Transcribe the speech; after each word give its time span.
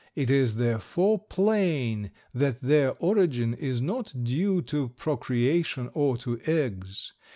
It 0.15 0.31
is, 0.31 0.55
therefore, 0.55 1.19
plain 1.19 2.09
that 2.33 2.63
their 2.63 2.93
origin 2.97 3.53
is 3.53 3.81
not 3.83 4.23
due 4.23 4.63
to 4.63 4.89
procreation 4.89 5.91
or 5.93 6.17
to 6.17 6.41
eggs. 6.47 7.13